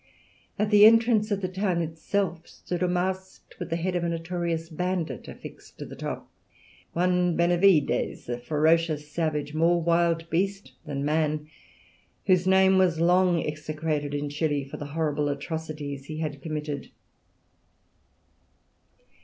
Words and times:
At 0.57 0.71
the 0.71 0.83
entrance 0.83 1.29
of 1.29 1.41
the 1.41 1.47
town 1.47 1.79
itself 1.79 2.47
stood 2.47 2.81
a 2.81 2.87
mast, 2.87 3.53
with 3.59 3.69
the 3.69 3.75
head 3.75 3.95
of 3.95 4.03
a 4.03 4.09
notorious 4.09 4.67
bandit 4.67 5.27
affixed 5.27 5.77
to 5.77 5.85
the 5.85 5.95
top, 5.95 6.27
one 6.93 7.37
Benavidez, 7.37 8.27
a 8.27 8.39
ferocious 8.39 9.11
savage, 9.11 9.53
more 9.53 9.79
wild 9.79 10.27
beast 10.31 10.73
than 10.87 11.05
man, 11.05 11.47
whose 12.25 12.47
name 12.47 12.79
was 12.79 12.99
long 12.99 13.45
execrated 13.45 14.15
in 14.15 14.29
Chili 14.31 14.63
for 14.65 14.77
the 14.77 14.87
horrible 14.97 15.29
atrocities 15.29 16.05
he 16.05 16.17
had 16.17 16.41
committed. 16.41 16.89